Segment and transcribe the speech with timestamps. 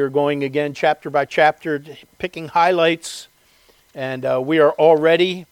[0.00, 1.84] We're going again chapter by chapter,
[2.16, 3.28] picking highlights,
[3.94, 5.44] and uh, we are already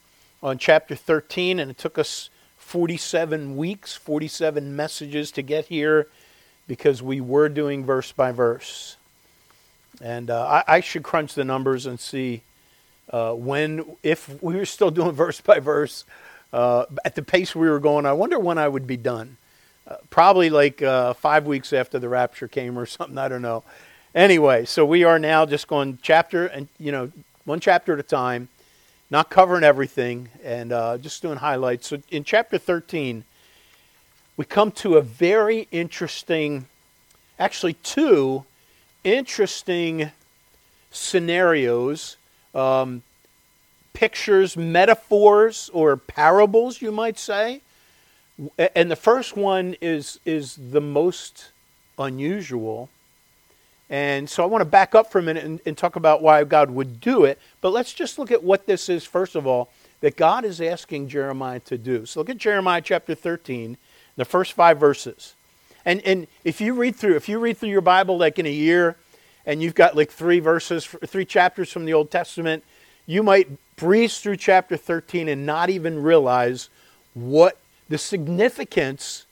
[0.43, 6.09] on chapter 13, and it took us 47 weeks, 47 messages to get here
[6.67, 8.97] because we were doing verse by verse.
[10.01, 12.41] And uh, I, I, should crunch the numbers and see
[13.13, 16.07] uh, when, if we were still doing verse by verse
[16.55, 19.37] uh, at the pace we were going, I wonder when I would be done.
[19.87, 23.63] Uh, probably like uh, five weeks after the rapture came or something, I don't know.
[24.15, 27.13] Anyway, so we are now just going chapter and you know
[27.45, 28.49] one chapter at a time,
[29.11, 31.89] not covering everything, and uh, just doing highlights.
[31.89, 33.25] So in chapter 13,
[34.37, 36.67] we come to a very interesting,
[37.39, 38.45] actually two
[39.05, 40.11] interesting
[40.91, 42.17] scenarios,
[42.55, 43.03] um,
[43.93, 47.61] pictures, metaphors, or parables, you might say.
[48.75, 51.51] And the first one is is the most
[51.99, 52.89] unusual
[53.91, 56.45] and so I want to back up for a minute and, and, talk about why
[56.45, 57.39] God would do it.
[57.63, 61.09] But let's just look at what this is, first of all, that God is asking
[61.09, 62.05] Jeremiah to do.
[62.05, 63.79] So look at Jeremiah chapter 13,
[64.17, 65.35] the first five verses.
[65.87, 68.53] And, and if you read through, if you read through your Bible like in a
[68.53, 68.97] year,
[69.47, 72.63] and you've got like three verses, three chapters from the Old Testament,
[73.07, 76.69] you might breeze through chapter 13 and not even realize
[77.15, 79.25] what the significance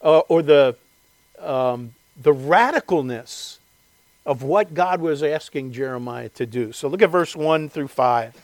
[0.00, 0.74] uh, or the,
[1.38, 3.58] um, the radicalness
[4.24, 6.72] of what God was asking Jeremiah to do.
[6.72, 8.34] So look at verse 1 through 5.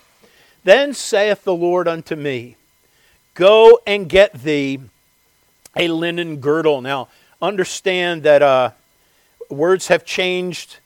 [0.65, 2.57] Then saith the Lord unto me,
[3.35, 4.81] Go and get thee
[5.77, 6.81] a linen girdle.
[6.81, 7.09] Now,
[7.41, 8.73] understand that uh,
[9.49, 10.79] words have changed,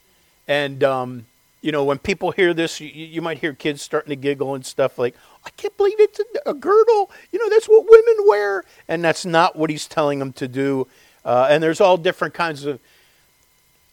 [0.47, 1.25] and um,
[1.61, 4.65] you know when people hear this, you, you, might hear kids starting to giggle and
[4.65, 8.63] stuff like, "I can't believe it's a, a, girdle." You know that's what women wear,
[8.87, 10.87] and that's not what he's telling them to do.
[11.25, 12.79] Uh, and there's all different kinds of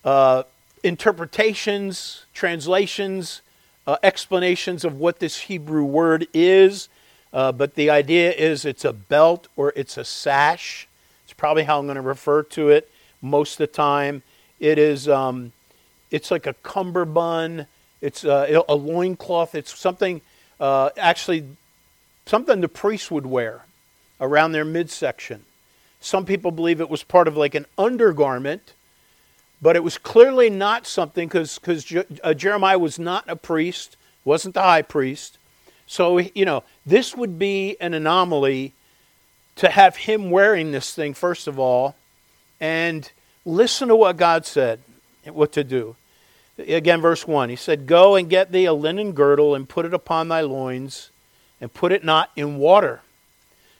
[0.05, 0.43] uh,
[0.83, 3.43] interpretations, translations,
[3.87, 6.89] uh, explanations of what this Hebrew word is,
[7.33, 10.89] uh, but the idea is it's a belt or it's a sash.
[11.25, 12.91] It's probably how I'm going to refer to it
[13.23, 14.23] most of the time.
[14.59, 15.53] It is, um,
[16.11, 17.67] it's like a cummerbund.
[18.01, 19.55] It's uh, a loincloth.
[19.55, 20.21] It's something,
[20.59, 21.47] uh, actually,
[22.27, 23.65] something the priests would wear
[24.21, 25.45] around their midsection.
[26.01, 28.73] Some people believe it was part of like an undergarment
[29.63, 34.55] but it was clearly not something because Je- uh, Jeremiah was not a priest, wasn't
[34.55, 35.39] the high priest.
[35.87, 38.73] So, you know, this would be an anomaly
[39.57, 41.97] to have him wearing this thing, first of all,
[42.61, 43.11] and
[43.45, 44.81] listen to what God said,
[45.27, 45.97] what to do.
[46.59, 49.95] Again, verse 1 He said, Go and get thee a linen girdle and put it
[49.95, 51.11] upon thy loins,
[51.61, 53.01] and put it not in water.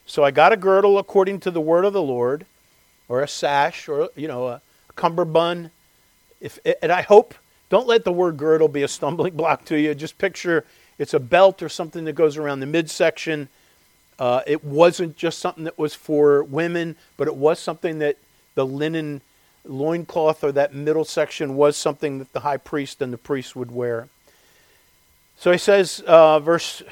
[0.05, 2.45] So I got a girdle according to the word of the Lord,
[3.07, 4.61] or a sash, or, you know, a
[4.95, 5.71] cummerbund.
[6.39, 7.35] If, and I hope,
[7.69, 9.95] don't let the word girdle be a stumbling block to you.
[9.95, 10.65] Just picture
[10.99, 13.49] it's a belt or something that goes around the midsection.
[14.19, 18.17] Uh, it wasn't just something that was for women, but it was something that
[18.53, 19.21] the linen
[19.65, 23.71] loincloth or that middle section was something that the high priest and the priest would
[23.71, 24.09] wear.
[25.37, 26.83] So he says, uh, verse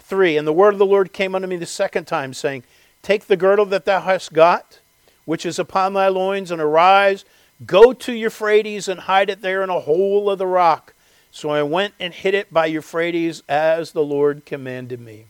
[0.00, 2.64] 3 And the word of the Lord came unto me the second time, saying,
[3.02, 4.80] Take the girdle that thou hast got
[5.24, 7.24] which is upon thy loins, and arise,
[7.66, 10.94] go to Euphrates, and hide it there in a hole of the rock.
[11.30, 15.26] So I went and hid it by Euphrates as the Lord commanded me.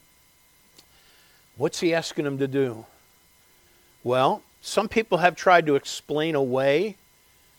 [1.56, 2.86] What's he asking him to do?
[4.02, 6.96] Well, some people have tried to explain away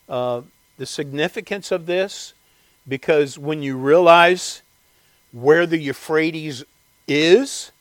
[0.10, 0.42] uh,
[0.78, 2.34] the significance of this
[2.88, 4.64] because when you realize
[5.32, 6.64] where the Euphrates
[7.08, 7.72] is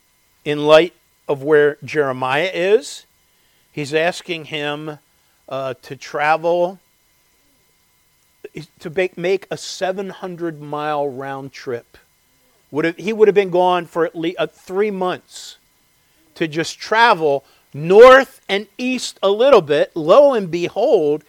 [0.45, 0.95] in light
[1.27, 3.07] of where Jeremiah is,
[3.73, 4.99] He's asking him
[5.49, 6.79] uh, to travel,
[8.79, 11.97] to make, a 700 mile round trip.
[12.71, 15.57] Would have, he would have been gone for at least uh, three months
[16.37, 17.45] to just travel
[17.75, 19.95] north and east a little bit.
[19.95, 21.25] Lo and behold,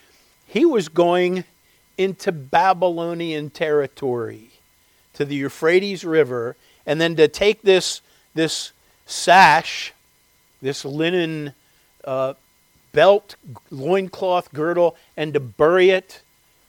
[0.45, 1.43] he was going
[1.97, 4.49] into Babylonian territory
[5.13, 6.55] to the Euphrates River,
[6.85, 8.01] and then to take this,
[8.33, 8.71] this
[9.05, 9.93] sash,
[10.61, 11.53] this linen
[12.03, 12.33] uh,
[12.91, 13.35] belt,
[13.69, 16.21] loincloth, girdle, and to bury it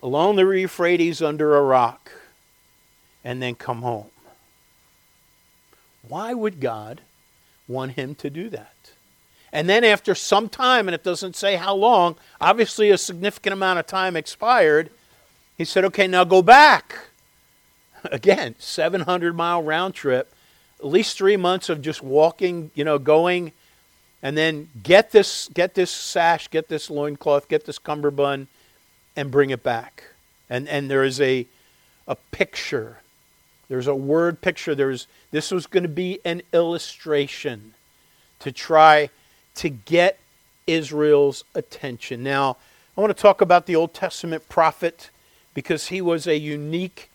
[0.02, 2.12] along the Euphrates under a rock
[3.24, 4.10] and then come home.
[6.06, 7.00] Why would God
[7.68, 8.74] want him to do that?
[9.52, 13.78] And then, after some time, and it doesn't say how long, obviously a significant amount
[13.78, 14.90] of time expired,
[15.58, 16.98] he said, Okay, now go back.
[18.04, 20.32] Again, 700 mile round trip,
[20.78, 23.52] at least three months of just walking, you know, going
[24.22, 28.46] and then get this, get this sash, get this loincloth, get this cummerbund,
[29.16, 30.04] and bring it back.
[30.48, 31.46] And, and there is a,
[32.06, 32.98] a picture.
[33.68, 34.74] There's a word picture.
[34.74, 37.74] There's, this was going to be an illustration
[38.38, 39.10] to try
[39.56, 40.18] to get
[40.66, 42.22] Israel's attention.
[42.22, 42.56] Now,
[42.96, 45.10] I want to talk about the Old Testament prophet
[45.54, 47.10] because he was a unique,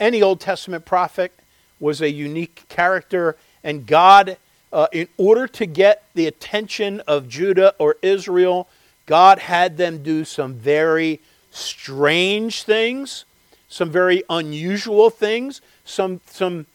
[0.00, 1.32] any Old Testament prophet
[1.80, 4.36] was a unique character, and God,
[4.72, 8.68] uh, in order to get the attention of Judah or Israel,
[9.06, 11.20] God had them do some very
[11.50, 13.24] strange things,
[13.68, 16.66] some very unusual things, some, some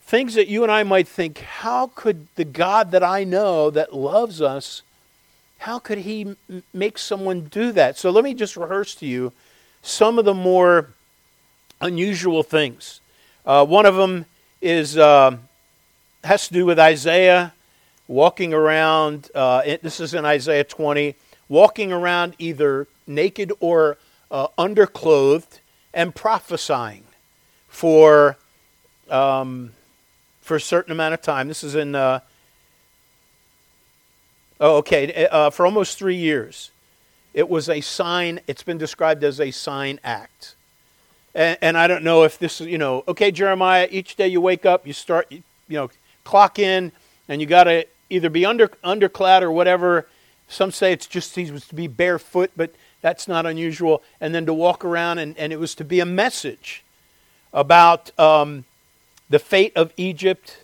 [0.00, 3.94] things that you and I might think, how could the God that I know that
[3.94, 4.82] loves us,
[5.58, 7.98] how could he m- make someone do that?
[7.98, 9.32] So let me just rehearse to you
[9.82, 10.90] some of the more
[11.80, 13.00] unusual things.
[13.44, 14.26] Uh, one of them
[14.60, 15.36] is uh,
[16.24, 17.52] has to do with Isaiah
[18.06, 19.30] walking around.
[19.34, 21.14] Uh, it, this is in Isaiah 20,
[21.48, 23.98] walking around either naked or
[24.30, 25.60] uh, underclothed
[25.94, 27.04] and prophesying
[27.68, 28.36] for
[29.10, 29.72] um,
[30.40, 31.48] for a certain amount of time.
[31.48, 32.20] This is in uh,
[34.60, 36.70] oh, okay, uh, for almost three years.
[37.34, 38.40] It was a sign.
[38.46, 40.56] It's been described as a sign act.
[41.34, 44.40] And, and I don't know if this is, you know, okay, Jeremiah, each day you
[44.40, 45.90] wake up, you start, you, you know,
[46.28, 46.92] clock in,
[47.28, 50.06] and you got to either be under underclad or whatever.
[50.48, 54.02] Some say it's just he was to be barefoot, but that's not unusual.
[54.20, 56.84] And then to walk around, and, and it was to be a message
[57.52, 58.64] about um,
[59.28, 60.58] the fate of Egypt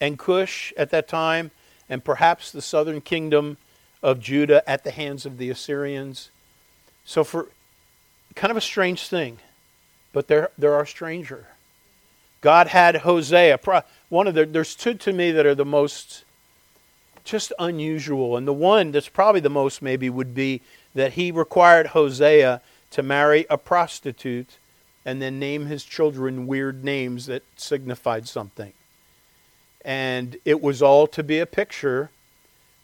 [0.00, 1.50] and Cush at that time,
[1.88, 3.56] and perhaps the southern kingdom
[4.02, 6.30] of Judah at the hands of the Assyrians.
[7.04, 7.48] So, for
[8.34, 9.38] kind of a strange thing
[10.12, 11.46] but they're, they're our stranger.
[12.40, 13.58] God had Hosea.
[14.10, 16.24] One of the, there's two to me that are the most
[17.24, 18.36] just unusual.
[18.36, 20.60] And the one that's probably the most maybe would be
[20.94, 22.60] that he required Hosea
[22.90, 24.58] to marry a prostitute
[25.04, 28.74] and then name his children weird names that signified something.
[29.82, 32.10] And it was all to be a picture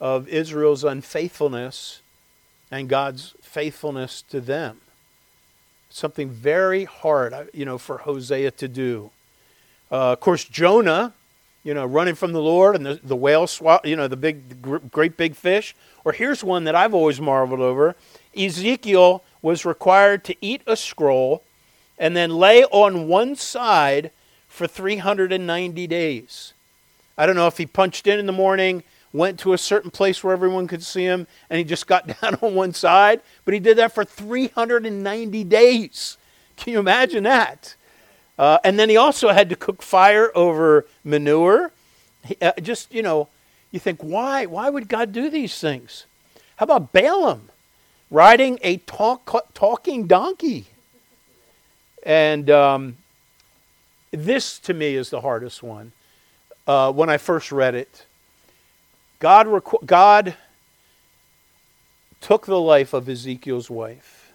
[0.00, 2.00] of Israel's unfaithfulness
[2.70, 4.80] and God's faithfulness to them
[5.96, 9.10] something very hard, you know, for Hosea to do.
[9.90, 11.12] Uh, of course, Jonah,
[11.62, 14.90] you know, running from the Lord and the, the whale, swallow, you know, the big,
[14.90, 15.74] great big fish.
[16.04, 17.96] Or here's one that I've always marveled over.
[18.36, 21.42] Ezekiel was required to eat a scroll
[21.98, 24.10] and then lay on one side
[24.48, 26.52] for 390 days.
[27.18, 30.22] I don't know if he punched in in the morning, went to a certain place
[30.22, 33.20] where everyone could see him, and he just got down on one side.
[33.44, 36.18] But he did that for 390 days.
[36.56, 37.75] Can you imagine that?
[38.38, 41.72] Uh, and then he also had to cook fire over manure.
[42.24, 43.28] He, uh, just, you know,
[43.70, 44.46] you think, why?
[44.46, 46.06] Why would God do these things?
[46.56, 47.48] How about Balaam
[48.10, 50.66] riding a talk, talking donkey?
[52.02, 52.96] And um,
[54.10, 55.92] this, to me, is the hardest one.
[56.66, 58.06] Uh, when I first read it,
[59.18, 60.34] God, God
[62.20, 64.32] took the life of Ezekiel's wife,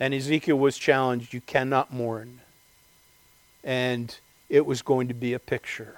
[0.00, 2.40] and Ezekiel was challenged you cannot mourn.
[3.64, 4.14] And
[4.48, 5.96] it was going to be a picture.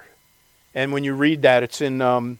[0.73, 2.39] And when you read that, it's in um,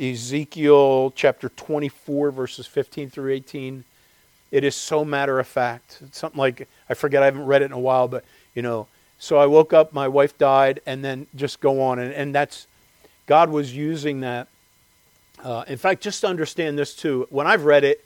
[0.00, 3.84] Ezekiel chapter 24, verses 15 through 18.
[4.50, 5.98] It is so matter of fact.
[6.02, 8.24] It's something like, I forget, I haven't read it in a while, but,
[8.54, 8.86] you know,
[9.18, 11.98] so I woke up, my wife died, and then just go on.
[11.98, 12.66] And, and that's,
[13.26, 14.48] God was using that
[15.42, 18.04] uh, in fact, just to understand this too, when I've read it,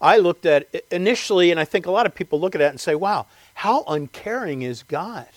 [0.00, 2.68] I looked at it initially, and I think a lot of people look at it
[2.68, 5.28] and say, wow, how uncaring is God?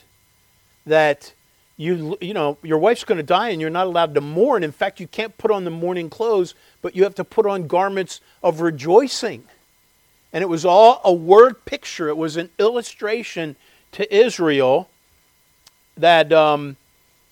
[0.88, 1.34] That
[1.78, 4.64] you, you know, your wife's going to die and you're not allowed to mourn.
[4.64, 7.68] In fact, you can't put on the mourning clothes, but you have to put on
[7.68, 9.44] garments of rejoicing.
[10.34, 13.56] And it was all a word picture, it was an illustration
[13.94, 14.90] to Israel
[15.96, 16.78] that, um,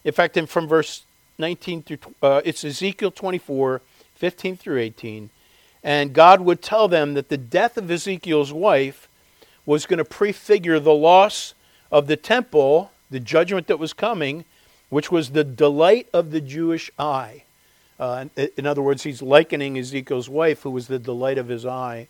[0.04, 1.04] in fact, in, from verse
[1.38, 3.82] 19 through, uh, it's Ezekiel 24
[4.16, 5.30] 15 through 18.
[5.84, 9.10] And God would tell them that the death of Ezekiel's wife
[9.66, 11.54] was going to prefigure the loss
[11.92, 14.46] of the temple, the judgment that was coming,
[14.90, 17.44] which was the delight of the Jewish eye.
[18.00, 18.26] Uh,
[18.58, 22.08] in other words, he's likening Ezekiel's wife, who was the delight of his eye.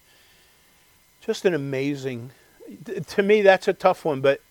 [1.22, 2.32] Just an amazing,
[3.08, 4.42] to me, that's a tough one, but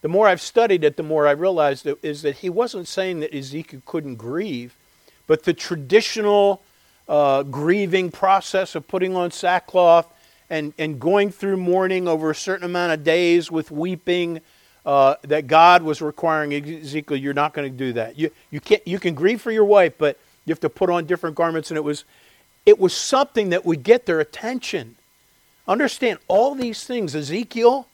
[0.00, 3.20] the more I've studied it, the more I realized that, is that he wasn't saying
[3.20, 4.76] that Ezekiel couldn't grieve,
[5.26, 6.62] but the traditional
[7.08, 10.06] uh, grieving process of putting on sackcloth
[10.50, 14.40] and, and going through mourning over a certain amount of days with weeping.
[14.88, 18.18] Uh, that God was requiring Ezekiel, you're not going to do that.
[18.18, 21.04] You, you, can't, you can grieve for your wife, but you have to put on
[21.04, 21.70] different garments.
[21.70, 22.06] And it was,
[22.64, 24.96] it was something that would get their attention.
[25.66, 27.14] Understand all these things.
[27.14, 27.86] Ezekiel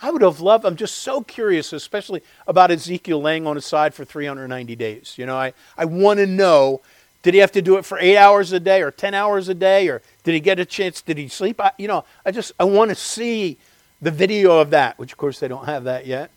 [0.00, 3.94] I would have loved, I'm just so curious, especially about Ezekiel laying on his side
[3.94, 5.14] for 390 days.
[5.16, 6.82] You know, I, I want to know
[7.22, 9.54] did he have to do it for eight hours a day or 10 hours a
[9.54, 9.88] day?
[9.88, 11.02] Or did he get a chance?
[11.02, 11.60] Did he sleep?
[11.60, 13.58] I, you know, I just, I want to see
[14.00, 16.30] the video of that, which of course they don't have that yet.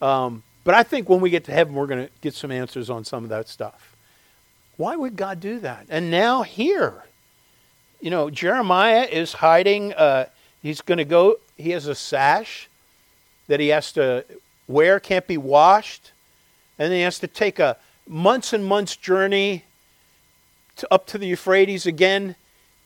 [0.00, 2.90] Um, but I think when we get to heaven, we're going to get some answers
[2.90, 3.96] on some of that stuff.
[4.76, 5.86] Why would God do that?
[5.90, 7.04] And now here,
[8.00, 9.92] you know, Jeremiah is hiding.
[9.92, 10.26] Uh,
[10.62, 12.68] he's going to go, he has a sash
[13.48, 14.24] that he has to
[14.68, 16.12] wear, can't be washed.
[16.78, 17.76] And then he has to take a
[18.06, 19.64] months and months journey
[20.76, 22.36] to, up to the Euphrates again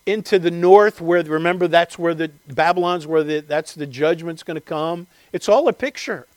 [0.05, 4.55] into the north where remember that's where the Babylon's where the, that's the judgment's going
[4.55, 5.07] to come.
[5.33, 6.27] It's all a picture.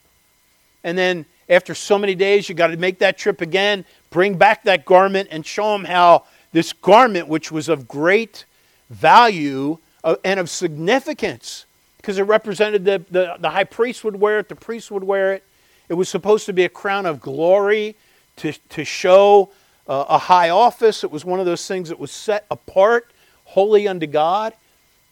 [0.88, 4.64] And then after so many days you got to make that trip again, bring back
[4.64, 8.47] that garment and show them how this garment which was of great
[8.88, 11.66] value uh, and of significance
[11.99, 15.35] because it represented the, the, the high priest would wear it, the priest would wear
[15.35, 15.45] it.
[15.90, 17.97] It was supposed to be a crown of glory
[18.37, 19.50] to, to show
[19.87, 21.04] uh, a high office.
[21.04, 23.11] It was one of those things that was set apart,
[23.45, 24.54] holy unto God,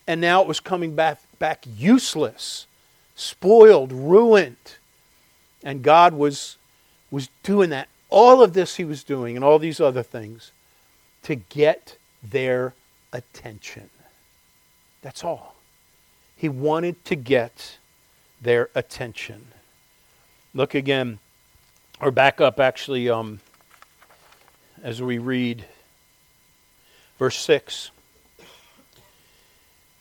[0.07, 2.67] and now it was coming back, back useless,
[3.15, 4.76] spoiled, ruined.
[5.67, 6.59] And God was,
[7.11, 7.89] was doing that.
[8.09, 10.53] All of this he was doing, and all these other things,
[11.25, 12.73] to get their
[13.13, 13.91] attention.
[15.03, 15.57] That's all.
[16.37, 17.79] He wanted to get
[18.41, 19.49] their attention.
[20.55, 21.19] Look again,
[22.01, 23.41] or back up actually, um,
[24.85, 25.65] as we read
[27.19, 27.91] verse 6.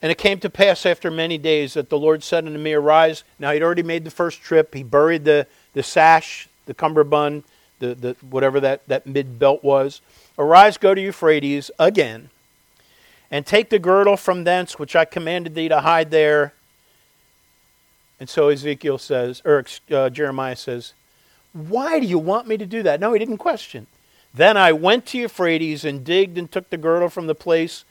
[0.05, 3.24] And it came to pass after many days that the Lord said unto me, Arise.
[3.39, 4.75] Now he'd already made the first trip.
[4.75, 7.43] He buried the, the sash, the cummerbund,
[7.79, 10.01] the, the, whatever that, that mid belt was.
[10.38, 12.29] Arise, go to Euphrates again,
[13.31, 16.53] and take the girdle from thence which I commanded thee to hide there.
[18.19, 20.93] And so Ezekiel says, or uh, Jeremiah says,
[21.51, 23.00] Why do you want me to do that?
[23.00, 23.88] No, he didn't question.
[24.31, 27.85] Then I went to Euphrates and digged and took the girdle from the place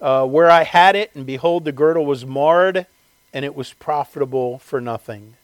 [0.00, 2.86] uh, where I had it, and behold, the girdle was marred,
[3.32, 5.34] and it was profitable for nothing.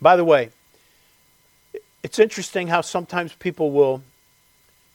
[0.00, 0.50] By the way,
[2.02, 4.02] it's interesting how sometimes people will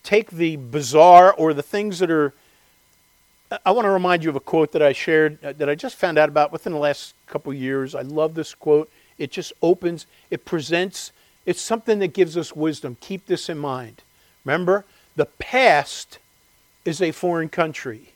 [0.04, 2.34] take the bizarre or the things that are.
[3.64, 5.96] I want to remind you of a quote that I shared uh, that I just
[5.96, 7.94] found out about within the last couple years.
[7.94, 8.90] I love this quote.
[9.18, 11.12] It just opens, it presents,
[11.46, 12.98] it's something that gives us wisdom.
[13.00, 14.02] Keep this in mind.
[14.44, 14.84] Remember,
[15.16, 16.18] the past
[16.84, 18.10] is a foreign country.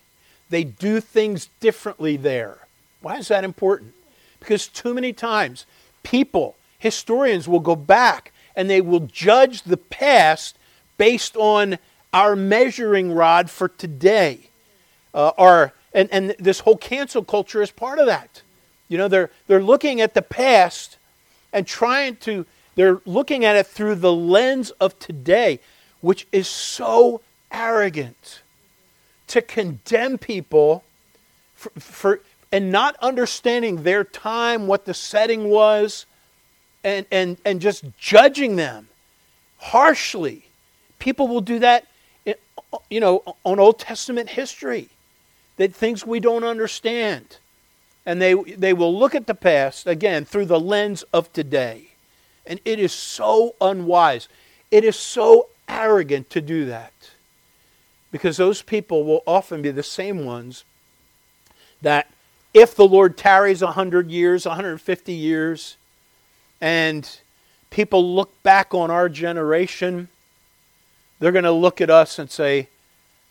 [0.49, 2.67] They do things differently there.
[3.01, 3.93] Why is that important?
[4.39, 5.65] Because too many times
[6.03, 10.57] people, historians, will go back and they will judge the past
[10.97, 11.77] based on
[12.13, 14.49] our measuring rod for today.
[15.13, 18.41] Uh, our, and, and this whole cancel culture is part of that.
[18.87, 20.97] You know, they're, they're looking at the past
[21.53, 25.59] and trying to, they're looking at it through the lens of today
[26.01, 28.41] which is so arrogant
[29.29, 30.83] to condemn people
[31.55, 32.21] for, for,
[32.51, 36.05] and not understanding their time, what the setting was,
[36.83, 38.87] and, and, and just judging them
[39.57, 40.45] harshly.
[40.97, 41.85] People will do that,
[42.25, 42.33] eh,
[42.89, 44.89] you know, on Old Testament history,
[45.57, 47.37] that things we don't understand.
[48.05, 51.89] And they, they will look at the past, again, through the lens of today.
[52.45, 54.27] And it is so unwise.
[54.71, 57.08] It is so arrogant to do that.
[58.11, 60.63] Because those people will often be the same ones
[61.81, 62.11] that
[62.53, 65.77] if the Lord tarries 100 years, 150 years,
[66.59, 67.19] and
[67.69, 70.09] people look back on our generation,
[71.19, 72.69] they're going to look at us and say,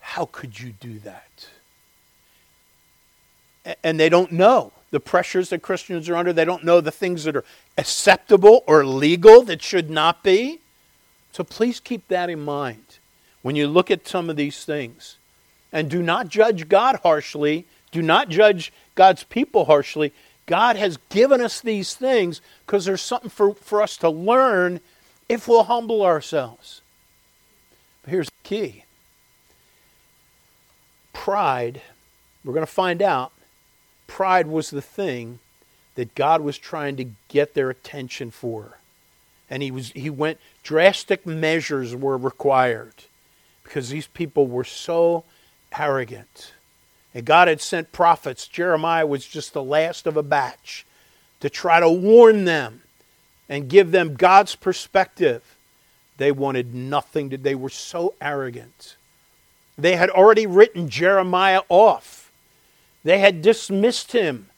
[0.00, 1.48] How could you do that?
[3.82, 6.32] And they don't know the pressures that Christians are under.
[6.32, 7.44] They don't know the things that are
[7.76, 10.60] acceptable or legal that should not be.
[11.32, 12.98] So please keep that in mind
[13.48, 15.16] when you look at some of these things.
[15.72, 17.64] And do not judge God harshly.
[17.90, 20.12] Do not judge God's people harshly.
[20.44, 24.80] God has given us these things because there's something for, for us to learn
[25.30, 26.82] if we'll humble ourselves.
[28.02, 28.84] But here's the key
[31.14, 31.80] pride,
[32.44, 33.32] we're going to find out,
[34.06, 35.38] pride was the thing
[35.94, 38.76] that God was trying to get their attention for.
[39.48, 43.04] And he, was, he went drastic measures were required
[43.68, 45.24] because these people were so
[45.78, 46.52] arrogant.
[47.14, 48.48] And God had sent prophets.
[48.48, 50.86] Jeremiah was just the last of a batch
[51.40, 52.80] to try to warn them
[53.48, 55.42] and give them God's perspective.
[56.16, 58.96] They wanted nothing they were so arrogant.
[59.76, 62.32] They had already written Jeremiah off.
[63.04, 64.48] They had dismissed him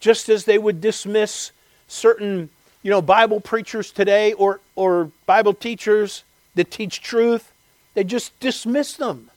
[0.00, 1.52] just as they would dismiss
[1.86, 2.50] certain
[2.82, 6.24] you know, Bible preachers today or, or Bible teachers
[6.54, 7.52] that teach truth,
[7.98, 9.28] they just dismiss them.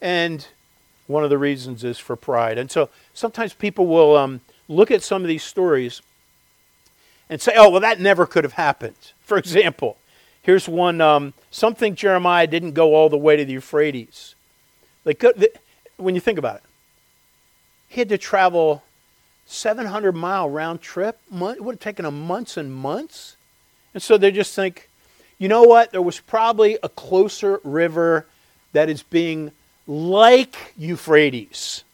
[0.00, 0.44] And
[1.06, 2.58] one of the reasons is for pride.
[2.58, 6.02] And so sometimes people will um, look at some of these stories
[7.30, 9.12] and say, oh, well, that never could have happened.
[9.20, 9.98] For example,
[10.42, 14.34] here's one um, something Jeremiah didn't go all the way to the Euphrates.
[15.04, 15.24] Like,
[15.96, 16.62] when you think about it,
[17.86, 18.82] he had to travel
[19.46, 21.20] 700 mile round trip.
[21.32, 23.36] It would have taken him months and months.
[23.94, 24.90] And so they just think,
[25.38, 25.92] you know what?
[25.92, 28.26] There was probably a closer river
[28.72, 29.52] that is being
[29.86, 31.84] like Euphrates,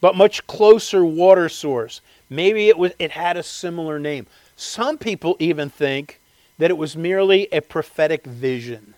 [0.00, 2.00] but much closer water source.
[2.30, 4.26] Maybe it was it had a similar name.
[4.56, 6.20] Some people even think
[6.58, 8.94] that it was merely a prophetic vision.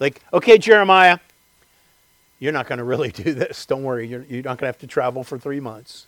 [0.00, 1.18] Like, okay, Jeremiah,
[2.38, 3.64] you're not going to really do this.
[3.66, 6.06] Don't worry, you're, you're not going to have to travel for three months.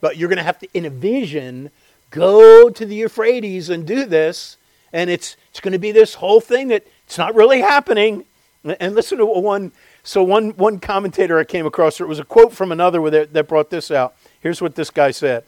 [0.00, 1.70] But you're going to have to, in a vision,
[2.10, 4.56] go to the Euphrates and do this.
[4.92, 8.24] And it's, it's going to be this whole thing that it's not really happening.
[8.64, 9.72] And listen to one.
[10.02, 13.48] So one, one commentator I came across, it was a quote from another that, that
[13.48, 14.14] brought this out.
[14.40, 15.44] Here's what this guy said.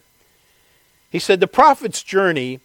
[1.09, 2.61] He said, The prophet's journey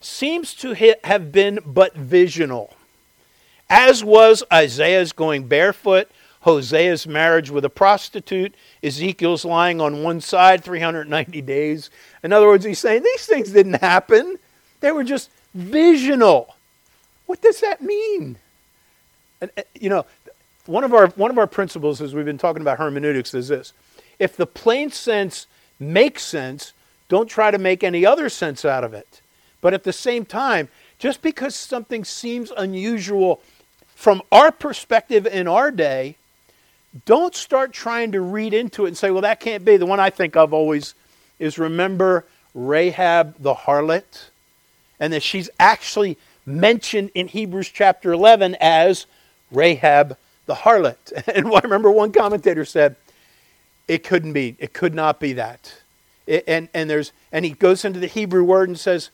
[0.00, 2.74] seems to have been but visional,
[3.68, 6.10] as was Isaiah's going barefoot,
[6.44, 11.90] Hosea's marriage with a prostitute, Ezekiel's lying on one side 390 days.
[12.22, 14.38] In other words, he's saying these things didn't happen,
[14.80, 16.54] they were just visional.
[17.26, 18.38] What does that mean?
[19.40, 20.06] And, uh, you know,
[20.66, 23.72] one of our one of our principles as we've been talking about hermeneutics is this.
[24.18, 25.46] If the plain sense
[25.78, 26.72] makes sense,
[27.08, 29.20] don't try to make any other sense out of it.
[29.60, 33.40] But at the same time, just because something seems unusual
[33.94, 36.16] from our perspective in our day,
[37.04, 39.76] don't start trying to read into it and say, well, that can't be.
[39.76, 40.94] The one I think of always
[41.38, 42.24] is remember
[42.54, 44.30] Rahab the harlot?
[45.00, 49.06] And that she's actually mentioned in Hebrews chapter 11 as
[49.50, 51.12] Rahab the harlot.
[51.34, 52.96] And I remember one commentator said,
[53.86, 55.72] it couldn't be, it could not be that.
[56.26, 59.10] It, and, and, there's, and he goes into the Hebrew word and says,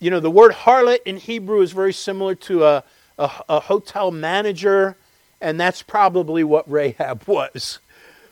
[0.00, 2.84] you know, the word harlot in Hebrew is very similar to a,
[3.18, 4.96] a, a hotel manager
[5.42, 7.80] and that's probably what Rahab was.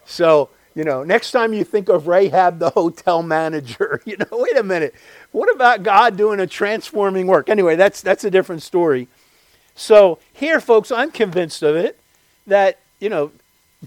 [0.06, 4.56] So, you know, next time you think of Rahab, the hotel manager, you know, wait
[4.56, 4.94] a minute.
[5.32, 7.48] What about God doing a transforming work?
[7.48, 9.08] Anyway, that's, that's a different story.
[9.74, 11.98] So, here, folks, I'm convinced of it
[12.46, 13.30] that, you know,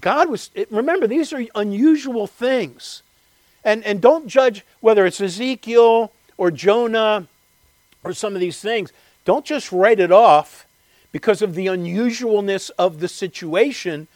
[0.00, 3.02] God was, remember, these are unusual things.
[3.62, 7.28] And, and don't judge whether it's Ezekiel or Jonah
[8.02, 8.92] or some of these things.
[9.24, 10.66] Don't just write it off
[11.12, 14.08] because of the unusualness of the situation,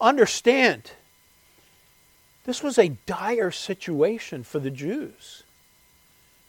[0.00, 0.90] understand
[2.44, 5.44] this was a dire situation for the Jews.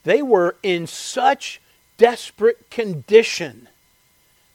[0.03, 1.61] They were in such
[1.97, 3.67] desperate condition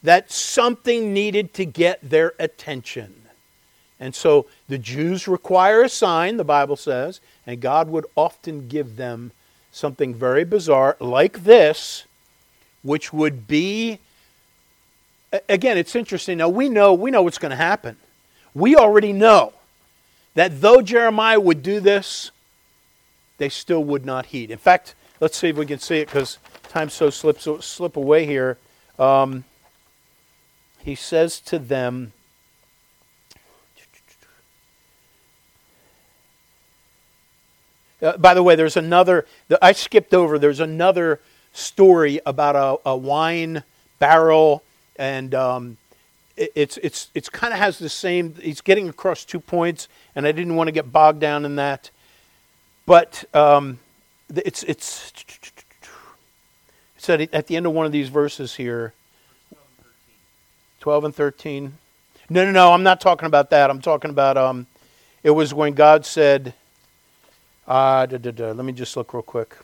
[0.03, 3.23] that something needed to get their attention.
[3.99, 8.97] And so the Jews require a sign, the Bible says, and God would often give
[8.97, 9.33] them
[9.73, 12.05] something very bizarre like this,
[12.83, 14.01] which would be
[15.49, 16.39] again, it's interesting.
[16.39, 17.97] Now we know we know what's going to happen.
[18.55, 19.53] We already know
[20.35, 22.31] that though Jeremiah would do this,
[23.39, 24.51] they still would not heed.
[24.51, 28.27] In fact, let's see if we can see it because time so slips slip away
[28.27, 28.59] here.
[28.99, 29.45] Um,
[30.79, 32.13] he says to them.
[38.03, 39.27] Uh, by the way, there's another.
[39.63, 40.39] I skipped over.
[40.39, 41.21] There's another
[41.53, 43.63] story about a, a wine
[43.99, 44.63] barrel
[44.99, 45.77] and um,
[46.37, 48.35] it, it's it's it's kind of has the same.
[48.35, 51.91] He's getting across two points, and I didn't want to get bogged down in that.
[52.85, 53.79] But um,
[54.35, 55.13] it's it's
[56.97, 58.93] it's at, at the end of one of these verses here.
[60.81, 61.79] Twelve and thirteen.
[62.29, 62.73] No, no, no.
[62.73, 63.71] I'm not talking about that.
[63.71, 64.67] I'm talking about um,
[65.23, 66.55] it was when God said.
[67.67, 68.53] Uh, da, da, da.
[68.53, 69.57] Let me just look real quick.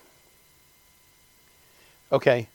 [2.10, 2.48] Okay.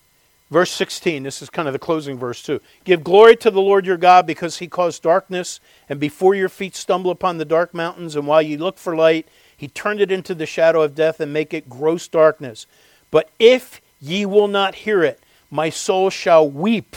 [0.49, 2.61] Verse 16, this is kind of the closing verse too.
[2.85, 6.73] Give glory to the Lord your God because he caused darkness, and before your feet
[6.73, 10.33] stumble upon the dark mountains, and while you look for light, he turned it into
[10.33, 12.65] the shadow of death and make it gross darkness.
[13.11, 16.95] But if ye will not hear it, my soul shall weep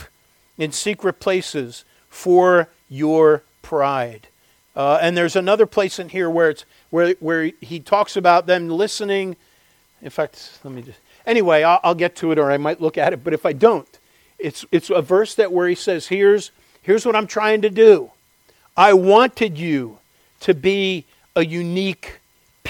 [0.59, 4.29] in secret places for your pride.
[4.77, 8.69] Uh, and there's another place in here where it's where where he talks about them
[8.69, 9.37] listening.
[10.03, 12.99] In fact, let me just Anyway, I'll, I'll get to it or I might look
[12.99, 13.99] at it, but if I don't,
[14.39, 16.51] it's, it's a verse that where he says, here's,
[16.83, 18.11] here's what I'm trying to do.
[18.77, 19.99] I wanted you
[20.41, 21.05] to be
[21.37, 22.20] a unique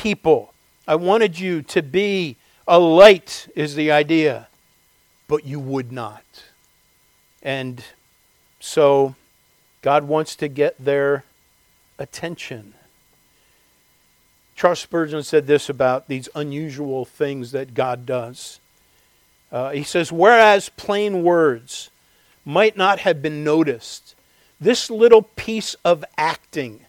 [0.02, 0.52] people.
[0.88, 2.36] I wanted you to be
[2.66, 4.48] a light, is the idea.
[5.28, 6.24] but you would not.
[7.40, 7.84] And
[8.58, 9.14] so
[9.80, 11.22] God wants to get their
[12.00, 12.74] attention.
[14.56, 18.58] Charles Spurgeon said this about these unusual things that God does.
[19.52, 21.90] Uh, he says, Whereas plain words
[22.44, 24.16] might not have been noticed,
[24.60, 26.80] this little piece of acting,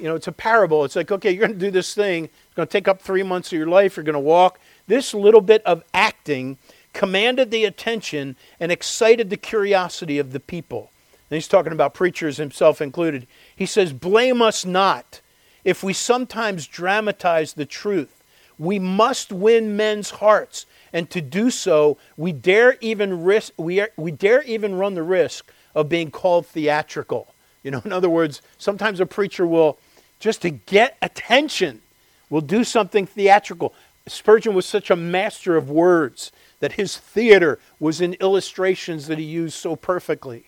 [0.00, 0.84] you know, it's a parable.
[0.84, 2.24] It's like, okay, you're going to do this thing.
[2.24, 3.96] It's going to take up three months of your life.
[3.96, 4.58] You're going to walk.
[4.86, 6.58] This little bit of acting
[6.92, 10.90] commanded the attention and excited the curiosity of the people.
[11.30, 13.26] And he's talking about preachers, himself included.
[13.54, 15.20] He says, Blame us not
[15.64, 18.22] if we sometimes dramatize the truth.
[18.58, 24.10] We must win men's hearts, and to do so, we dare even risk we, we
[24.10, 27.34] dare even run the risk of being called theatrical.
[27.62, 29.78] You know, in other words, sometimes a preacher will
[30.20, 31.80] just to get attention
[32.28, 33.74] will do something theatrical.
[34.06, 36.30] Spurgeon was such a master of words
[36.60, 40.44] that his theater was in illustrations that he used so perfectly.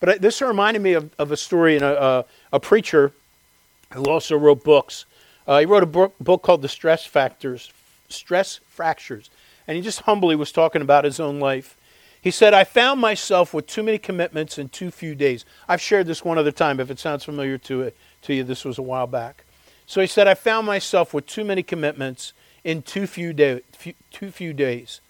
[0.00, 3.12] But this reminded me of, of a story in a, a, a, preacher
[3.92, 5.04] who also wrote books.
[5.46, 7.72] Uh, he wrote a book, book called The Stress Factors,
[8.08, 9.30] Stress Fractures,
[9.66, 11.76] and he just humbly was talking about his own life.
[12.20, 15.44] He said, I found myself with too many commitments in too few days.
[15.68, 16.80] I've shared this one other time.
[16.80, 19.44] If it sounds familiar to, it, to you, this was a while back.
[19.86, 22.32] So he said, I found myself with too many commitments
[22.62, 23.62] in too few, day,
[24.10, 25.00] too few days.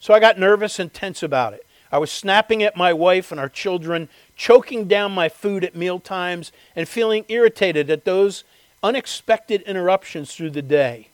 [0.00, 1.64] So I got nervous and tense about it.
[1.92, 6.00] I was snapping at my wife and our children, choking down my food at meal
[6.00, 8.42] times, and feeling irritated at those
[8.82, 11.08] unexpected interruptions through the day.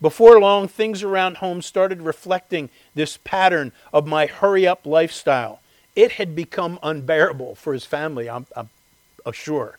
[0.00, 5.60] Before long, things around home started reflecting this pattern of my hurry up lifestyle.
[5.94, 8.68] It had become unbearable for his family, I'm, I'm
[9.32, 9.78] sure.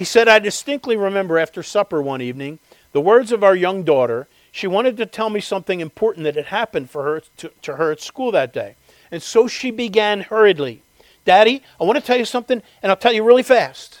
[0.00, 2.58] He said, I distinctly remember after supper one evening
[2.92, 6.46] the words of our young daughter she wanted to tell me something important that had
[6.46, 8.76] happened for her to, to her at school that day.
[9.10, 10.82] And so she began hurriedly,
[11.26, 14.00] Daddy, I want to tell you something, and I'll tell you really fast.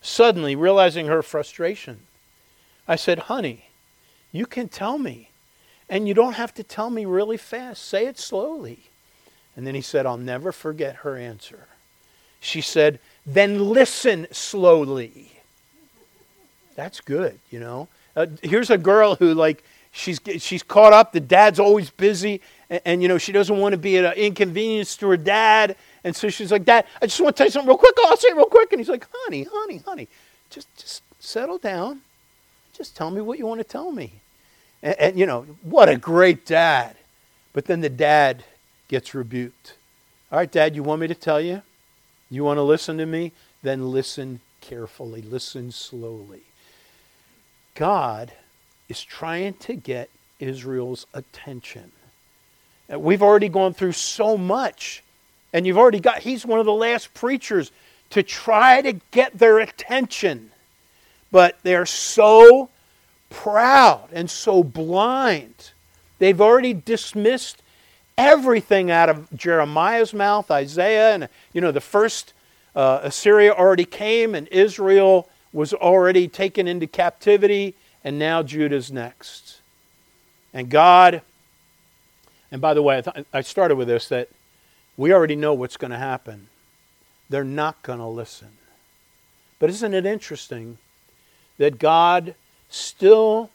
[0.00, 2.00] Suddenly, realizing her frustration,
[2.88, 3.66] I said, Honey,
[4.32, 5.28] you can tell me.
[5.86, 7.84] And you don't have to tell me really fast.
[7.84, 8.84] Say it slowly.
[9.54, 11.66] And then he said, I'll never forget her answer.
[12.40, 15.32] She said, Then listen slowly.
[16.74, 17.88] That's good, you know.
[18.16, 21.12] Uh, here's a girl who like she's she's caught up.
[21.12, 24.96] The dad's always busy, and, and you know she doesn't want to be an inconvenience
[24.98, 25.76] to her dad.
[26.02, 27.94] And so she's like, Dad, I just want to tell you something real quick.
[27.98, 28.72] Oh, I'll say it real quick.
[28.72, 30.08] And he's like, Honey, honey, honey,
[30.48, 32.00] just just settle down.
[32.72, 34.12] Just tell me what you want to tell me.
[34.82, 36.96] And, and you know what a great dad.
[37.52, 38.44] But then the dad
[38.88, 39.74] gets rebuked.
[40.32, 41.62] All right, Dad, you want me to tell you?
[42.30, 43.32] You want to listen to me?
[43.62, 45.20] Then listen carefully.
[45.20, 46.42] Listen slowly.
[47.74, 48.32] God
[48.88, 51.92] is trying to get Israel's attention.
[52.92, 55.02] Uh, we've already gone through so much,
[55.52, 57.72] and you've already got, he's one of the last preachers
[58.10, 60.50] to try to get their attention.
[61.30, 62.70] But they're so
[63.28, 65.70] proud and so blind.
[66.18, 67.62] They've already dismissed
[68.20, 72.34] everything out of Jeremiah's mouth, Isaiah, and you know the first
[72.76, 79.60] uh, Assyria already came, and Israel was already taken into captivity, and now Judah's next.
[80.52, 81.22] And God,
[82.52, 84.28] and by the way, I, th- I started with this that
[84.96, 86.48] we already know what's going to happen.
[87.30, 88.50] They're not going to listen.
[89.58, 90.78] But isn't it interesting
[91.58, 92.34] that God
[92.68, 93.50] still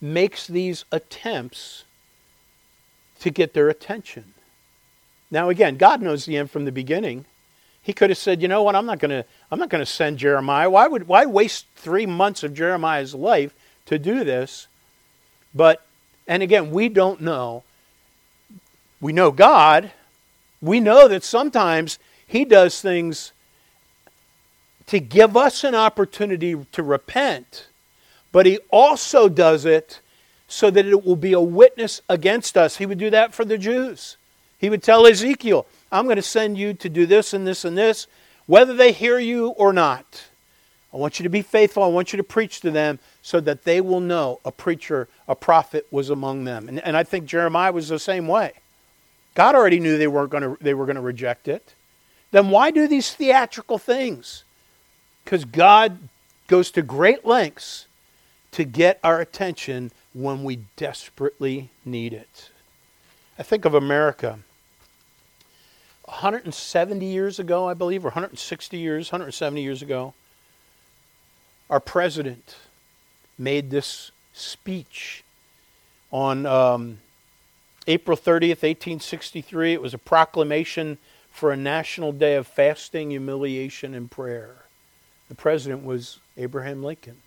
[0.00, 1.84] makes these attempts
[3.20, 4.34] to get their attention?
[5.30, 7.24] Now, again, God knows the end from the beginning.
[7.82, 8.74] He could have said, "You know what?
[8.74, 10.68] I'm not going to I'm not going to send Jeremiah.
[10.68, 13.54] Why would why waste 3 months of Jeremiah's life
[13.86, 14.66] to do this?"
[15.54, 15.84] But
[16.26, 17.62] and again, we don't know.
[19.00, 19.92] We know God.
[20.60, 23.32] We know that sometimes he does things
[24.86, 27.66] to give us an opportunity to repent,
[28.32, 30.00] but he also does it
[30.48, 32.76] so that it will be a witness against us.
[32.76, 34.16] He would do that for the Jews.
[34.58, 37.76] He would tell Ezekiel, I'm going to send you to do this and this and
[37.76, 38.06] this,
[38.46, 40.24] whether they hear you or not.
[40.92, 41.82] I want you to be faithful.
[41.82, 45.34] I want you to preach to them so that they will know a preacher, a
[45.34, 46.68] prophet was among them.
[46.68, 48.52] And, and I think Jeremiah was the same way.
[49.34, 51.74] God already knew they weren't going to, they were going to reject it.
[52.30, 54.44] Then why do these theatrical things?
[55.24, 55.98] Because God
[56.46, 57.86] goes to great lengths
[58.52, 62.50] to get our attention when we desperately need it.
[63.38, 64.38] I think of America.
[66.06, 70.14] 170 years ago, I believe, or 160 years, 170 years ago,
[71.68, 72.56] our president
[73.36, 75.22] made this speech
[76.10, 76.98] on um,
[77.86, 80.96] April 30th, 1863, it was a proclamation
[81.30, 84.64] for a national day of fasting, humiliation, and prayer.
[85.28, 87.18] The president was Abraham Lincoln.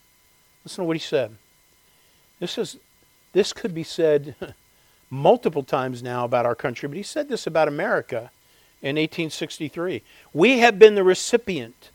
[0.65, 1.37] Listen to what he said.
[2.39, 2.77] This, is,
[3.33, 4.35] this could be said
[5.09, 8.31] multiple times now about our country, but he said this about America
[8.81, 10.01] in 1863.
[10.33, 11.91] We have been the recipient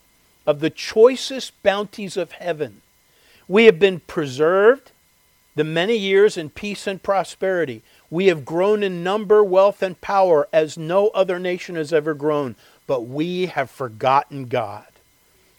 [0.46, 2.83] of the choicest bounties of heaven.
[3.48, 4.92] We have been preserved
[5.54, 7.83] the many years in peace and prosperity.
[8.11, 12.57] We have grown in number, wealth, and power as no other nation has ever grown,
[12.87, 14.87] but we have forgotten God.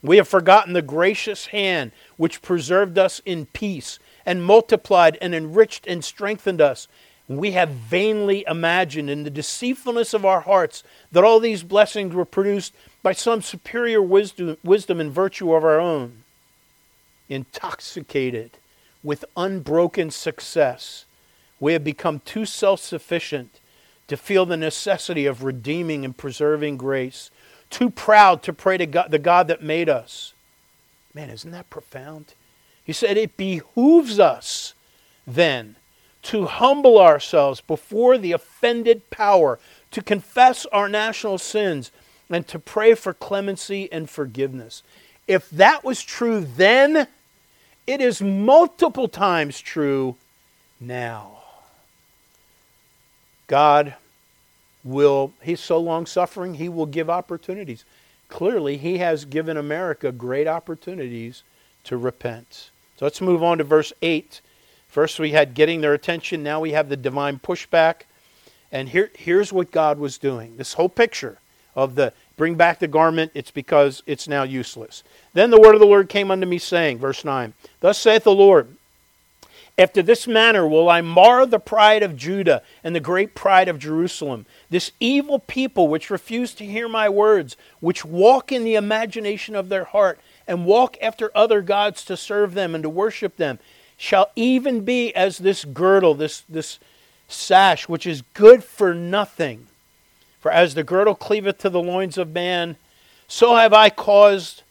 [0.05, 5.87] We have forgotten the gracious hand which preserved us in peace and multiplied and enriched
[5.87, 6.87] and strengthened us.
[7.27, 12.25] We have vainly imagined in the deceitfulness of our hearts that all these blessings were
[12.25, 16.23] produced by some superior wisdom, wisdom and virtue of our own.
[17.27, 18.51] Intoxicated
[19.03, 21.05] with unbroken success,
[21.59, 23.59] we have become too self sufficient
[24.07, 27.31] to feel the necessity of redeeming and preserving grace,
[27.69, 30.33] too proud to pray to God, the God that made us.
[31.13, 32.33] Man, isn't that profound?
[32.83, 34.73] He said, It behooves us
[35.25, 35.75] then
[36.23, 39.59] to humble ourselves before the offended power,
[39.91, 41.91] to confess our national sins,
[42.29, 44.81] and to pray for clemency and forgiveness.
[45.27, 47.07] If that was true then,
[47.87, 50.15] it is multiple times true
[50.79, 51.43] now.
[53.47, 53.95] God
[54.85, 57.83] will, He's so long suffering, He will give opportunities.
[58.29, 61.43] Clearly, He has given America great opportunities
[61.83, 62.69] to repent.
[62.95, 64.39] So let's move on to verse 8
[64.95, 66.41] First, we had getting their attention.
[66.41, 68.03] Now we have the divine pushback.
[68.71, 71.39] And here, here's what God was doing this whole picture
[71.75, 75.03] of the bring back the garment, it's because it's now useless.
[75.33, 78.31] Then the word of the Lord came unto me, saying, verse 9, Thus saith the
[78.31, 78.74] Lord,
[79.77, 83.77] After this manner will I mar the pride of Judah and the great pride of
[83.77, 84.45] Jerusalem.
[84.69, 89.67] This evil people which refuse to hear my words, which walk in the imagination of
[89.67, 93.59] their heart, and walk after other gods to serve them and to worship them
[93.97, 96.79] shall even be as this girdle, this, this
[97.27, 99.67] sash, which is good for nothing.
[100.39, 102.77] For as the girdle cleaveth to the loins of man,
[103.27, 104.63] so have I caused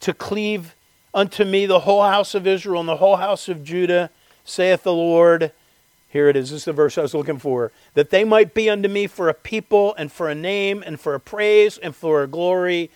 [0.00, 0.74] to cleave
[1.12, 4.10] unto me the whole house of Israel and the whole house of Judah,
[4.44, 5.52] saith the Lord.
[6.08, 6.50] Here it is.
[6.50, 7.72] This is the verse I was looking for.
[7.94, 11.14] That they might be unto me for a people and for a name and for
[11.14, 12.90] a praise and for a glory,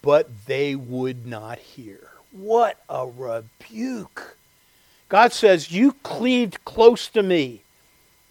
[0.00, 2.08] but they would not hear.
[2.32, 4.36] What a rebuke
[5.14, 7.62] God says, You cleaved close to me.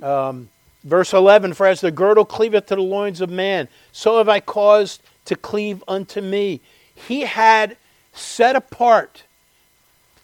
[0.02, 0.50] Um,
[0.84, 4.40] verse 11 For as the girdle cleaveth to the loins of man, so have I
[4.40, 6.60] caused to cleave unto me.
[6.94, 7.78] He had
[8.12, 9.24] set apart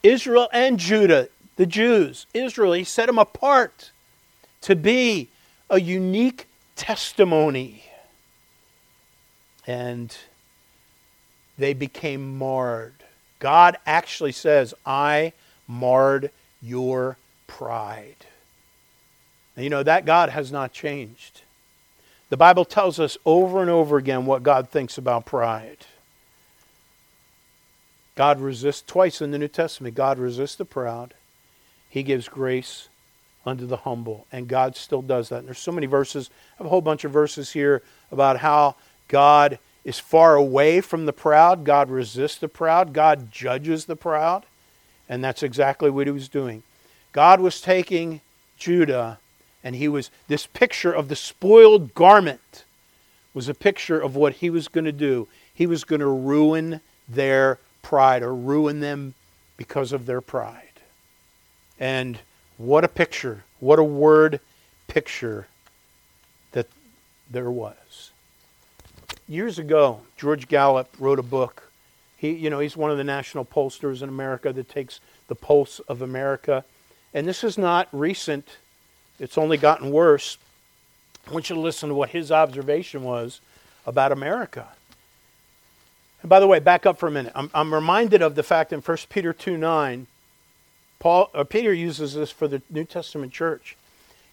[0.03, 3.91] Israel and Judah, the Jews, Israel, he set them apart
[4.61, 5.27] to be
[5.69, 7.83] a unique testimony.
[9.67, 10.17] And
[11.57, 12.93] they became marred.
[13.39, 15.33] God actually says, I
[15.67, 18.25] marred your pride.
[19.57, 21.41] And you know, that God has not changed.
[22.29, 25.79] The Bible tells us over and over again what God thinks about pride.
[28.15, 31.15] God resists, twice in the New Testament, God resists the proud.
[31.89, 32.87] He gives grace
[33.45, 34.27] unto the humble.
[34.31, 35.39] And God still does that.
[35.39, 36.29] And there's so many verses.
[36.31, 38.75] I have a whole bunch of verses here about how
[39.07, 41.63] God is far away from the proud.
[41.63, 42.93] God resists the proud.
[42.93, 44.45] God judges the proud.
[45.07, 46.63] And that's exactly what he was doing.
[47.11, 48.21] God was taking
[48.57, 49.17] Judah,
[49.63, 52.65] and he was, this picture of the spoiled garment
[53.33, 55.27] was a picture of what he was going to do.
[55.53, 59.15] He was going to ruin their pride or ruin them
[59.57, 60.68] because of their pride.
[61.79, 62.19] And
[62.57, 64.39] what a picture, what a word
[64.87, 65.47] picture
[66.51, 66.67] that
[67.29, 68.11] there was.
[69.27, 71.69] Years ago, George Gallup wrote a book
[72.19, 75.79] he, you know, he's one of the national pollsters in America that takes the pulse
[75.87, 76.65] of America.
[77.13, 78.45] And this is not recent,
[79.19, 80.37] it's only gotten worse.
[81.25, 83.39] I want you to listen to what his observation was
[83.85, 84.67] about America.
[86.21, 87.31] And by the way, back up for a minute.
[87.35, 90.05] I'm, I'm reminded of the fact in 1 Peter 2 9,
[90.99, 93.77] Paul, uh, Peter uses this for the New Testament church.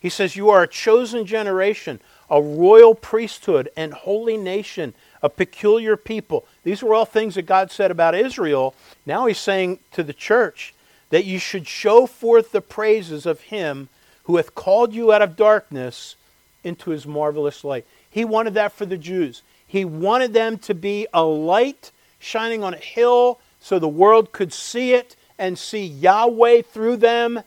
[0.00, 5.96] He says, You are a chosen generation, a royal priesthood, and holy nation a peculiar
[5.96, 6.44] people.
[6.62, 8.74] These were all things that God said about Israel.
[9.04, 10.74] Now he's saying to the church
[11.10, 13.88] that you should show forth the praises of him
[14.24, 16.16] who hath called you out of darkness
[16.64, 17.86] into his marvelous light.
[18.08, 19.42] He wanted that for the Jews.
[19.66, 24.52] He wanted them to be a light shining on a hill so the world could
[24.52, 27.42] see it and see Yahweh through them.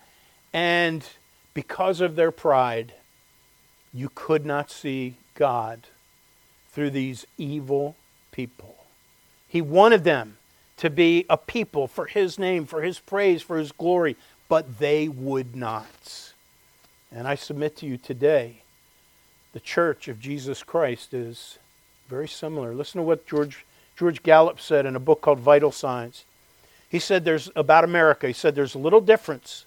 [0.53, 1.03] And
[1.53, 2.93] because of their pride,
[3.93, 5.87] you could not see God
[6.71, 7.95] through these evil
[8.31, 8.75] people.
[9.47, 10.37] He wanted them
[10.77, 14.15] to be a people for His name, for His praise, for His glory,
[14.47, 16.33] but they would not.
[17.11, 18.61] And I submit to you today,
[19.51, 21.57] the church of Jesus Christ is
[22.07, 22.73] very similar.
[22.73, 23.65] Listen to what George,
[23.97, 26.23] George Gallup said in a book called Vital Signs.
[26.89, 29.65] He said there's about America, he said there's a little difference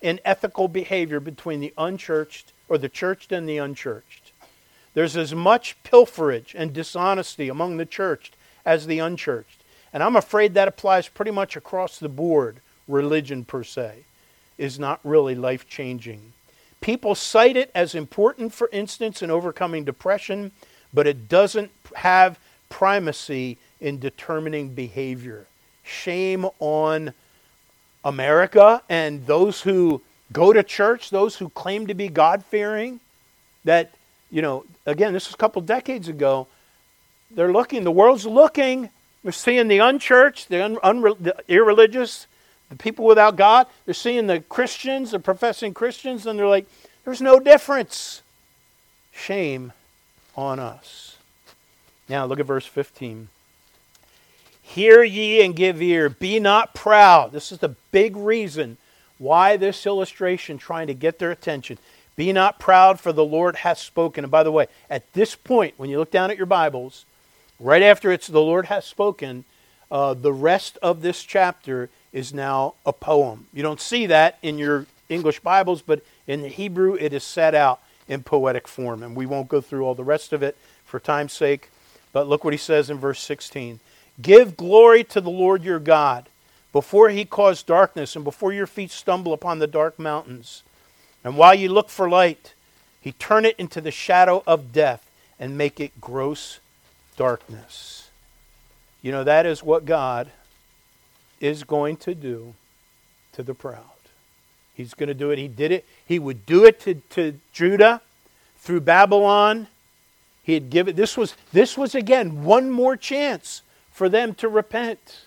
[0.00, 4.32] in ethical behavior between the unchurched or the churched and the unchurched.
[4.94, 9.62] There's as much pilferage and dishonesty among the churched as the unchurched.
[9.92, 12.56] And I'm afraid that applies pretty much across the board.
[12.86, 14.04] Religion, per se,
[14.58, 16.32] is not really life changing.
[16.80, 20.52] People cite it as important, for instance, in overcoming depression,
[20.92, 25.46] but it doesn't have primacy in determining behavior.
[25.84, 27.12] Shame on
[28.04, 33.00] America and those who go to church, those who claim to be God fearing,
[33.64, 33.94] that,
[34.30, 36.46] you know, again, this was a couple decades ago.
[37.30, 38.90] They're looking, the world's looking.
[39.22, 42.26] They're seeing the unchurched, the, un, the irreligious,
[42.68, 43.66] the people without God.
[43.84, 46.66] They're seeing the Christians, the professing Christians, and they're like,
[47.04, 48.22] there's no difference.
[49.12, 49.72] Shame
[50.36, 51.16] on us.
[52.08, 53.28] Now, look at verse 15.
[54.66, 56.08] Hear ye and give ear.
[56.08, 57.32] Be not proud.
[57.32, 58.78] This is the big reason
[59.18, 61.78] why this illustration, trying to get their attention.
[62.16, 64.24] Be not proud, for the Lord hath spoken.
[64.24, 67.04] And by the way, at this point, when you look down at your Bibles,
[67.60, 69.44] right after it's the Lord hath spoken,
[69.90, 73.46] uh, the rest of this chapter is now a poem.
[73.52, 77.54] You don't see that in your English Bibles, but in the Hebrew, it is set
[77.54, 79.02] out in poetic form.
[79.02, 81.70] And we won't go through all the rest of it for time's sake.
[82.12, 83.80] But look what he says in verse 16
[84.20, 86.28] Give glory to the Lord your God
[86.72, 90.62] before he cause darkness and before your feet stumble upon the dark mountains.
[91.22, 92.54] And while you look for light,
[93.00, 96.60] he turn it into the shadow of death and make it gross
[97.16, 98.10] darkness.
[99.02, 100.30] You know, that is what God
[101.40, 102.54] is going to do
[103.32, 103.82] to the proud.
[104.74, 105.38] He's going to do it.
[105.38, 105.84] He did it.
[106.06, 108.00] He would do it to, to Judah
[108.58, 109.66] through Babylon.
[110.42, 113.62] He had given this was this was again one more chance
[113.94, 115.20] for them to repent.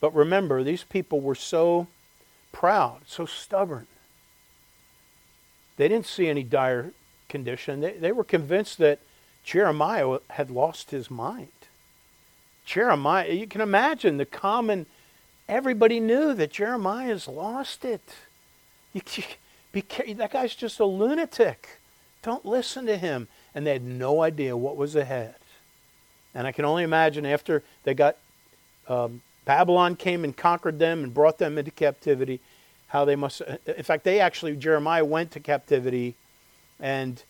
[0.00, 1.88] But remember, these people were so
[2.52, 3.88] proud, so stubborn.
[5.76, 6.92] They didn't see any dire
[7.28, 7.80] condition.
[7.80, 9.00] They, they were convinced that
[9.42, 11.48] Jeremiah had lost his mind.
[12.64, 14.86] Jeremiah, you can imagine the common,
[15.48, 18.14] everybody knew that Jeremiah's lost it.
[18.92, 19.02] You,
[19.72, 19.80] be,
[20.14, 21.80] that guy's just a lunatic.
[22.22, 23.26] Don't listen to him.
[23.52, 25.34] And they had no idea what was ahead.
[26.34, 28.16] And I can only imagine after they got
[28.88, 32.40] um, Babylon came and conquered them and brought them into captivity,
[32.88, 33.42] how they must.
[33.66, 36.14] In fact, they actually Jeremiah went to captivity,
[36.80, 37.22] and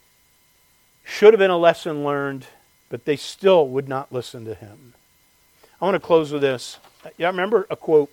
[1.05, 2.47] should have been a lesson learned,
[2.89, 4.95] but they still would not listen to him.
[5.81, 6.79] I want to close with this.
[7.19, 8.11] Yeah, I remember a quote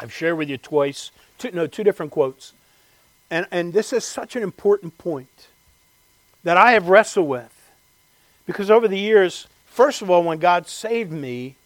[0.00, 1.10] I've shared with you twice.
[1.38, 2.54] Two, no, two different quotes,
[3.30, 5.48] and and this is such an important point
[6.44, 7.70] that I have wrestled with,
[8.46, 11.56] because over the years First of all, when God saved me,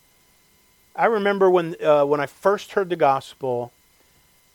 [0.94, 3.72] I remember when, uh, when I first heard the gospel,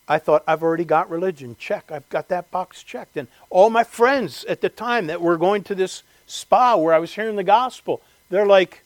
[0.07, 1.57] I thought, I've already got religion.
[1.59, 1.91] Check.
[1.91, 3.17] I've got that box checked.
[3.17, 6.99] And all my friends at the time that were going to this spa where I
[6.99, 8.83] was hearing the gospel, they're like,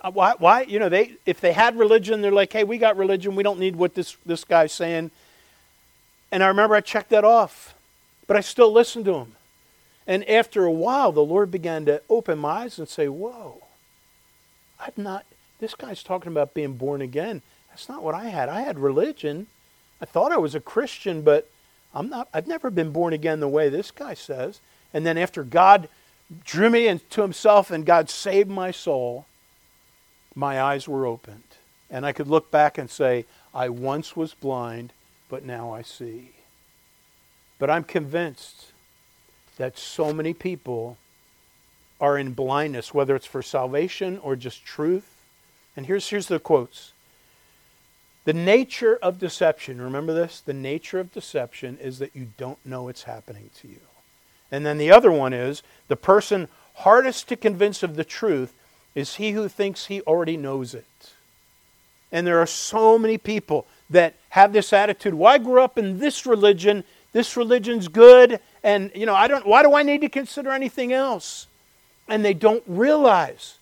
[0.00, 0.62] uh, why, why?
[0.62, 3.36] You know, they if they had religion, they're like, hey, we got religion.
[3.36, 5.12] We don't need what this, this guy's saying.
[6.32, 7.72] And I remember I checked that off,
[8.26, 9.36] but I still listened to him.
[10.08, 13.62] And after a while, the Lord began to open my eyes and say, whoa
[14.80, 15.24] I'm not,
[15.58, 17.42] this guy's talking about being born again.
[17.70, 18.48] That's not what I had.
[18.48, 19.46] I had religion.
[20.00, 21.48] I thought I was a Christian, but
[21.94, 24.60] I'm not, I've never been born again the way this guy says.
[24.92, 25.88] And then after God
[26.44, 29.26] drew me into himself and God saved my soul,
[30.34, 31.42] my eyes were opened.
[31.90, 34.92] And I could look back and say, I once was blind,
[35.28, 36.32] but now I see.
[37.58, 38.72] But I'm convinced
[39.56, 40.96] that so many people
[42.00, 45.08] are in blindness, whether it's for salvation or just truth.
[45.76, 46.92] And here's, here's the quotes.
[48.24, 50.40] The nature of deception, remember this?
[50.40, 53.80] The nature of deception is that you don't know it's happening to you.
[54.50, 58.54] And then the other one is the person hardest to convince of the truth
[58.94, 60.84] is he who thinks he already knows it.
[62.10, 65.14] And there are so many people that have this attitude.
[65.14, 66.84] Well, I grew up in this religion.
[67.12, 68.40] This religion's good.
[68.62, 71.46] And, you know, I don't, why do I need to consider anything else?
[72.08, 73.58] And they don't realize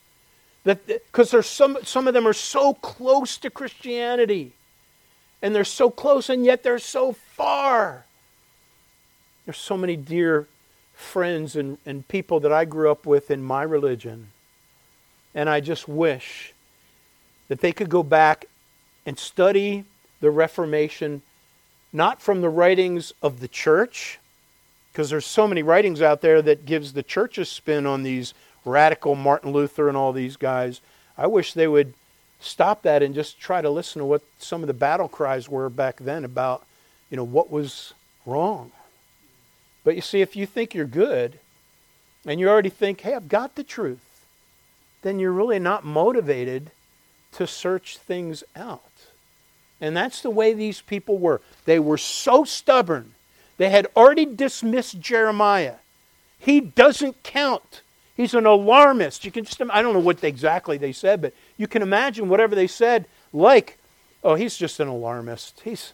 [0.64, 4.53] that because there's some some of them are so close to Christianity
[5.42, 8.05] and they're so close and yet they're so far.
[9.44, 10.49] There's so many dear
[10.94, 14.28] friends and, and people that I grew up with in my religion.
[15.34, 16.55] And I just wish
[17.49, 18.47] that they could go back
[19.05, 19.84] and study
[20.20, 21.22] the Reformation
[21.92, 24.18] not from the writings of the church,
[24.97, 28.32] because there's so many writings out there that gives the church's spin on these
[28.64, 30.80] radical Martin Luther and all these guys.
[31.18, 31.92] I wish they would
[32.40, 35.68] stop that and just try to listen to what some of the battle cries were
[35.68, 36.64] back then about,
[37.11, 37.92] you know, what was
[38.24, 38.72] wrong.
[39.84, 41.40] But you see, if you think you're good
[42.24, 44.24] and you already think, hey, I've got the truth,
[45.03, 46.70] then you're really not motivated
[47.32, 48.80] to search things out.
[49.78, 51.42] And that's the way these people were.
[51.66, 53.12] They were so stubborn.
[53.57, 55.77] They had already dismissed Jeremiah.
[56.39, 57.83] He doesn't count.
[58.17, 59.25] He's an alarmist.
[59.25, 62.55] You can just I don't know what exactly they said, but you can imagine whatever
[62.55, 63.79] they said like,
[64.25, 65.61] oh, he's just an alarmist.
[65.65, 65.93] He's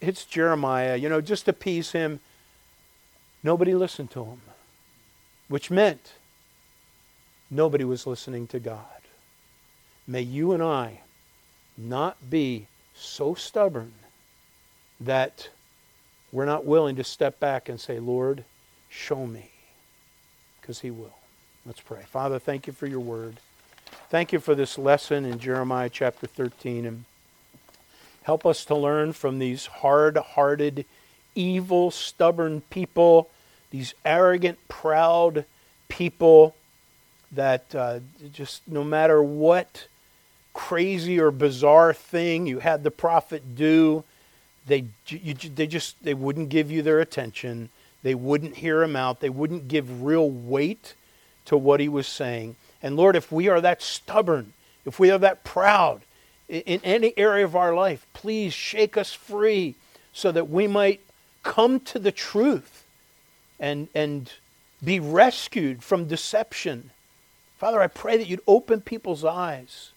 [0.00, 2.20] it's Jeremiah, you know, just appease him.
[3.42, 4.40] Nobody listened to him,
[5.48, 6.14] which meant
[7.50, 8.84] nobody was listening to God.
[10.06, 11.00] May you and I
[11.76, 13.92] not be so stubborn
[15.00, 15.48] that
[16.36, 18.44] we're not willing to step back and say, Lord,
[18.90, 19.52] show me.
[20.60, 21.14] Because He will.
[21.64, 22.02] Let's pray.
[22.06, 23.36] Father, thank you for your word.
[24.10, 26.84] Thank you for this lesson in Jeremiah chapter 13.
[26.84, 27.04] And
[28.24, 30.84] help us to learn from these hard hearted,
[31.34, 33.30] evil, stubborn people,
[33.70, 35.46] these arrogant, proud
[35.88, 36.54] people
[37.32, 39.86] that uh, just no matter what
[40.52, 44.04] crazy or bizarre thing you had the prophet do,
[44.66, 47.70] they, you, they just they wouldn't give you their attention.
[48.02, 49.20] They wouldn't hear him out.
[49.20, 50.94] They wouldn't give real weight
[51.46, 52.56] to what he was saying.
[52.82, 54.52] And Lord, if we are that stubborn,
[54.84, 56.02] if we are that proud
[56.48, 59.74] in, in any area of our life, please shake us free
[60.12, 61.00] so that we might
[61.42, 62.84] come to the truth
[63.60, 64.32] and, and
[64.82, 66.90] be rescued from deception.
[67.58, 69.92] Father, I pray that you'd open people's eyes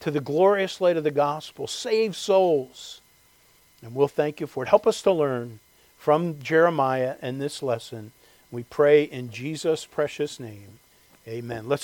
[0.00, 3.01] to the glorious light of the gospel, save souls.
[3.82, 4.68] And we'll thank you for it.
[4.68, 5.58] Help us to learn
[5.96, 8.12] from Jeremiah and this lesson.
[8.50, 10.78] We pray in Jesus' precious name.
[11.26, 11.68] Amen.
[11.68, 11.80] Let's